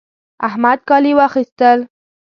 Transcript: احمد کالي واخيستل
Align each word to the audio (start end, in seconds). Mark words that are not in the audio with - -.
احمد 0.47 0.79
کالي 0.89 1.13
واخيستل 1.17 1.79